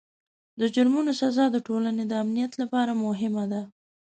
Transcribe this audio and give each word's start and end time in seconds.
د 0.59 0.61
جرمونو 0.75 1.11
سزا 1.21 1.45
د 1.51 1.57
ټولنې 1.67 2.03
د 2.07 2.13
امنیت 2.23 2.51
لپاره 2.61 2.91
مهمه 3.05 3.45
ده. 3.51 3.61